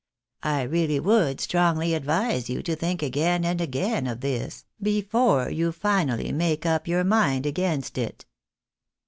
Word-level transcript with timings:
I 0.41 0.63
really 0.63 0.99
would 0.99 1.39
strongly 1.39 1.93
advise 1.93 2.49
you 2.49 2.63
to 2.63 2.75
think 2.75 3.03
again 3.03 3.45
and 3.45 3.61
again 3.61 4.07
of 4.07 4.21
this, 4.21 4.65
before 4.81 5.51
you 5.51 5.71
finally 5.71 6.31
make 6.31 6.65
up 6.65 6.87
your 6.87 7.03
mind 7.03 7.45
against 7.45 7.99
it." 7.99 8.25